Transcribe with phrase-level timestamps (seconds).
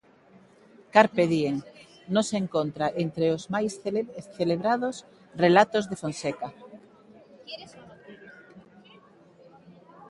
[0.93, 1.61] 'Carpe Diem'
[2.13, 3.71] non se encontra entre os máis
[4.39, 4.95] celebrados
[5.43, 6.49] relatos de Fonseca.